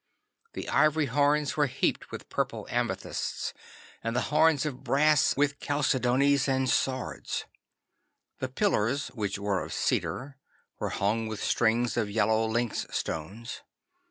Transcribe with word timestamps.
The 0.53 0.67
ivory 0.67 1.05
horns 1.05 1.55
were 1.55 1.67
heaped 1.67 2.09
with 2.09 2.27
purple 2.27 2.65
amethysts, 2.71 3.53
and 4.03 4.15
the 4.15 4.33
horns 4.33 4.65
of 4.65 4.83
brass 4.83 5.37
with 5.37 5.59
chalcedonies 5.59 6.47
and 6.47 6.67
sards. 6.67 7.45
The 8.39 8.49
pillars, 8.49 9.09
which 9.09 9.37
were 9.37 9.63
of 9.63 9.71
cedar, 9.73 10.37
were 10.79 10.89
hung 10.89 11.27
with 11.27 11.43
strings 11.43 11.97
of 11.97 12.09
yellow 12.09 12.47
lynx 12.47 12.87
stones. 12.89 13.61